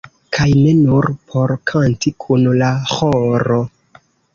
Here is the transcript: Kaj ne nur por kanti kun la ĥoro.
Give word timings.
Kaj 0.37 0.47
ne 0.67 0.71
nur 0.79 1.07
por 1.33 1.55
kanti 1.75 2.15
kun 2.27 2.51
la 2.65 2.75
ĥoro. 2.97 3.65